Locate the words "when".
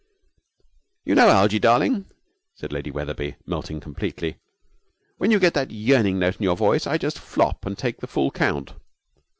5.19-5.29